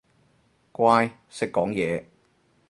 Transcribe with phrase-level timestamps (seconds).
[0.71, 2.05] 乖，識講嘢